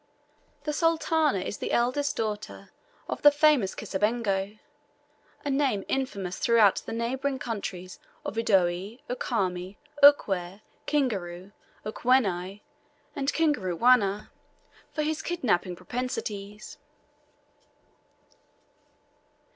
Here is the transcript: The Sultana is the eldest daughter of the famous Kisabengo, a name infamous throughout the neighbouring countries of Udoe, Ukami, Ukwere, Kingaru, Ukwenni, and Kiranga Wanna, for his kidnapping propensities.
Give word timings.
The 0.63 0.73
Sultana 0.73 1.41
is 1.41 1.59
the 1.59 1.71
eldest 1.71 2.15
daughter 2.15 2.71
of 3.07 3.21
the 3.21 3.29
famous 3.29 3.75
Kisabengo, 3.75 4.57
a 5.45 5.49
name 5.51 5.85
infamous 5.87 6.39
throughout 6.39 6.77
the 6.87 6.91
neighbouring 6.91 7.37
countries 7.37 7.99
of 8.25 8.35
Udoe, 8.35 8.99
Ukami, 9.07 9.77
Ukwere, 10.01 10.61
Kingaru, 10.87 11.51
Ukwenni, 11.85 12.61
and 13.15 13.31
Kiranga 13.31 13.77
Wanna, 13.77 14.31
for 14.91 15.03
his 15.03 15.21
kidnapping 15.21 15.75
propensities. 15.75 16.79